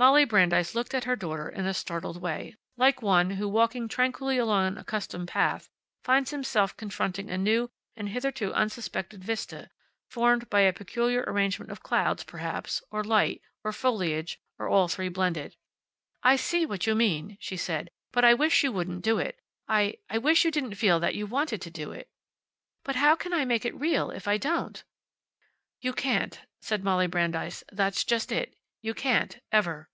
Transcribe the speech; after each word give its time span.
Molly 0.00 0.24
Brandeis 0.24 0.76
looked 0.76 0.94
at 0.94 1.02
her 1.10 1.16
daughter 1.16 1.48
in 1.48 1.66
a 1.66 1.74
startled 1.74 2.22
way, 2.22 2.54
like 2.76 3.02
one 3.02 3.30
who, 3.30 3.48
walking 3.48 3.88
tranquilly 3.88 4.38
along 4.38 4.64
an 4.68 4.78
accustomed 4.78 5.26
path, 5.26 5.68
finds 6.04 6.30
himself 6.30 6.76
confronting 6.76 7.28
a 7.28 7.36
new 7.36 7.68
and 7.96 8.10
hitherto 8.10 8.54
unsuspected 8.54 9.24
vista, 9.24 9.70
formed 10.08 10.48
by 10.48 10.60
a 10.60 10.72
peculiar 10.72 11.24
arrangement 11.26 11.72
of 11.72 11.82
clouds, 11.82 12.22
perhaps, 12.22 12.80
or 12.92 13.02
light, 13.02 13.42
or 13.64 13.72
foliage, 13.72 14.38
or 14.56 14.68
all 14.68 14.86
three 14.86 15.08
blended. 15.08 15.56
"I 16.22 16.36
see 16.36 16.64
what 16.64 16.86
you 16.86 16.94
mean," 16.94 17.36
she 17.40 17.56
said. 17.56 17.90
"But 18.12 18.24
I 18.24 18.34
wish 18.34 18.62
you 18.62 18.70
wouldn't 18.70 19.02
do 19.02 19.18
it. 19.18 19.40
I 19.66 19.96
I 20.08 20.18
wish 20.18 20.44
you 20.44 20.52
didn't 20.52 20.76
feel 20.76 21.00
that 21.00 21.16
you 21.16 21.26
wanted 21.26 21.60
to 21.62 21.70
do 21.72 21.90
it." 21.90 22.08
"But 22.84 22.94
how 22.94 23.16
can 23.16 23.32
I 23.32 23.44
make 23.44 23.64
it 23.64 23.74
real 23.74 24.12
if 24.12 24.28
I 24.28 24.36
don't?" 24.38 24.84
"You 25.80 25.92
can't," 25.92 26.40
said 26.60 26.84
Molly 26.84 27.08
Brandeis. 27.08 27.64
"That's 27.72 28.04
just 28.04 28.30
it. 28.30 28.54
You 28.80 28.94
can't, 28.94 29.40
ever." 29.50 29.90